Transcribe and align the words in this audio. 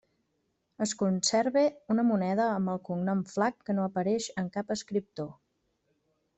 Es 0.85 0.93
conserva 1.01 1.63
una 1.97 2.05
moneda 2.07 2.49
amb 2.55 2.73
el 2.75 2.81
cognom 2.89 3.23
Flac 3.35 3.61
que 3.69 3.79
no 3.79 3.87
apareix 3.93 4.33
en 4.45 4.51
cap 4.59 4.77
escriptor. 4.81 5.33